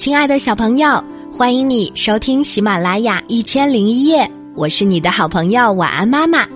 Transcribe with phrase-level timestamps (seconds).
[0.00, 6.48] 亲爱的小朋友，欢迎你收听喜马拉雅一千零一夜，我是你的好朋友晚安妈妈。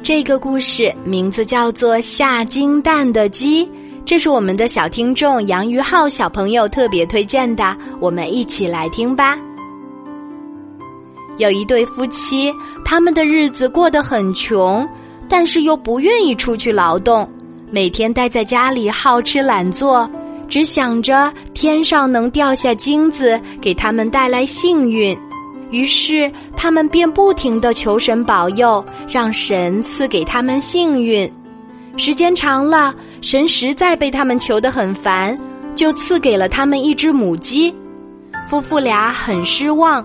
[0.00, 3.66] 这个故事名字叫做《下金蛋的鸡》，
[4.04, 9.36] 这是我们的小听众杨于浩小朋友特别推荐的，我们一起来听吧。
[11.38, 12.54] 有一对夫妻，
[12.84, 14.88] 他们的日子过得很穷，
[15.28, 17.28] 但是又不愿意出去劳动，
[17.72, 20.08] 每天待在家里好吃懒做，
[20.50, 25.16] 只想着天上能掉下金子给他们带来幸运。
[25.70, 31.32] 于是他们便不停的求神保佑，让神赐给他们幸运。
[31.96, 35.38] 时间长了，神实在被他们求得很烦，
[35.76, 37.72] 就赐给了他们一只母鸡。
[38.48, 40.04] 夫妇俩很失望。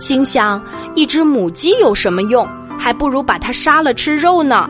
[0.00, 0.60] 心想，
[0.96, 2.44] 一只母鸡有什么用？
[2.76, 4.68] 还不如把它杀了吃肉呢。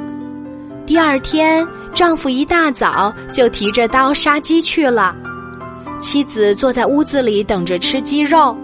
[0.84, 5.14] 第二天，丈夫一大早就提着刀杀鸡去了。
[6.00, 8.54] 妻子坐在屋子里等着吃鸡肉。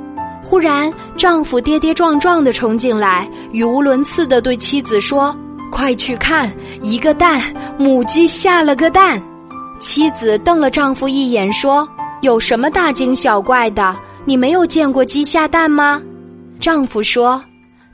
[0.44, 5.34] 忽然，丈夫跌跌撞撞的冲进来，语无伦次的对妻子说
[5.70, 6.50] ：“快去看，
[6.82, 7.40] 一个蛋，
[7.78, 9.22] 母鸡下了个蛋。”
[9.78, 11.88] 妻子瞪了丈夫一眼，说
[12.20, 13.96] ：“有什么大惊小怪的？
[14.24, 16.02] 你没有见过鸡下蛋吗？”
[16.58, 17.40] 丈夫说：“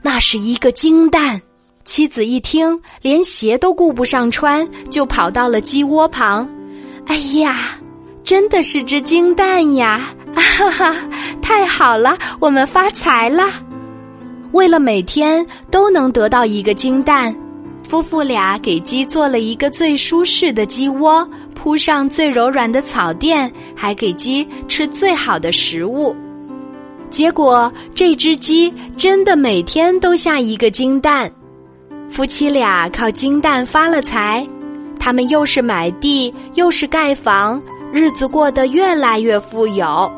[0.01, 1.41] 那是一个金蛋。”
[1.87, 6.47] 妻子一听，连鞋都顾不上穿，就跑到了鸡窝旁。
[7.07, 7.79] “哎呀，
[8.25, 10.95] 真的是只金蛋呀！”哈哈，
[11.41, 13.49] 太好了，我们发财了。
[14.51, 17.35] 为了每天都能得到一个金蛋，
[17.89, 26.15] 夫妇俩给鸡做了一个最舒适的鸡窝，铺上最柔软的草垫，还给鸡吃最好的食物。
[27.11, 31.31] 结果，这只鸡真的每天都下一个金蛋，
[32.09, 34.47] 夫妻俩靠金蛋发了财。
[34.99, 37.63] 他们又是买地，又是盖房，
[37.93, 40.11] 日子过得越来越富有。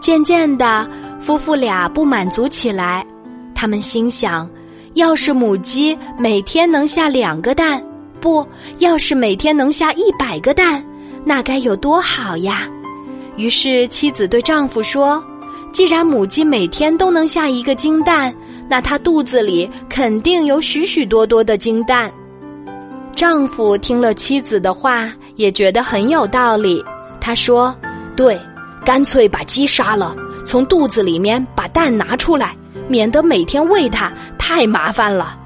[0.00, 0.88] 渐渐的，
[1.20, 3.06] 夫妇俩不满足起来，
[3.54, 4.48] 他们心想：
[4.94, 7.80] 要是母鸡每天能下两个蛋，
[8.20, 8.44] 不
[8.78, 10.84] 要是每天能下一百个蛋，
[11.24, 12.68] 那该有多好呀！
[13.36, 15.22] 于是，妻子对丈夫说。
[15.72, 18.34] 既然母鸡每天都能下一个金蛋，
[18.70, 22.10] 那她肚子里肯定有许许多多的金蛋。
[23.16, 26.82] 丈夫听了妻子的话，也觉得很有道理。
[27.20, 27.74] 他说
[28.16, 28.40] ：“对，
[28.84, 30.14] 干脆把鸡杀了，
[30.46, 32.56] 从肚子里面把蛋拿出来，
[32.88, 35.36] 免得每天喂它太麻烦了。”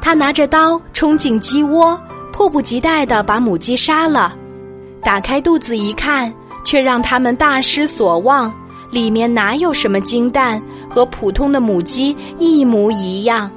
[0.00, 2.00] 他拿着刀冲进鸡窝，
[2.32, 4.34] 迫不及待的把母鸡杀了。
[5.02, 6.32] 打开肚子一看，
[6.64, 8.54] 却让他们大失所望。
[8.94, 13.50] 里面哪有什么金蛋，和普通的母鸡一模一样。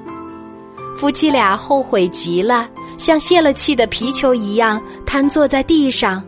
[0.97, 2.67] 夫妻俩后悔极了，
[2.97, 6.23] 像泄了气的皮球一样瘫坐在地上。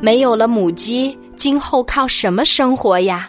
[0.00, 3.28] 没有了母鸡，今后靠什么生活呀？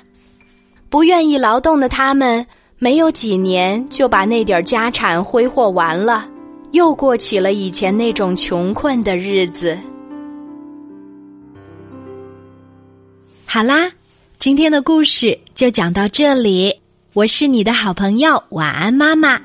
[0.88, 2.46] 不愿意劳动的他们，
[2.78, 6.30] 没有几年就把那点家产挥霍完了，
[6.74, 9.76] 又过起了以前那种穷困的日子。
[13.48, 13.90] 好啦。
[14.40, 16.72] 今天的故事就讲到这里，
[17.14, 19.42] 我是你的好朋友晚安妈妈，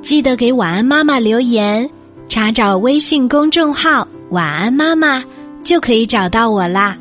[0.00, 1.88] 记得给晚安妈妈留言，
[2.26, 5.22] 查找微信公众号晚安妈妈
[5.62, 6.96] 就可以找到我啦。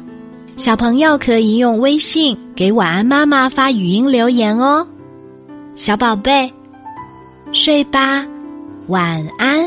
[0.57, 4.85] 小朋友可以用微信给晚安妈妈发语音留言哦，
[5.75, 6.51] 小宝贝，
[7.53, 8.25] 睡吧，
[8.87, 9.65] 晚安。